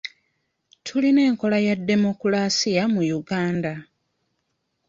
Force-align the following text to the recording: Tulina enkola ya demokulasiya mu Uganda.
Tulina 0.85 1.21
enkola 1.29 1.57
ya 1.67 1.75
demokulasiya 1.87 2.83
mu 2.93 3.01
Uganda. 3.19 3.73